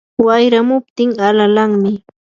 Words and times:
wayramuptin 0.25 1.09
alalanmi. 1.27 1.91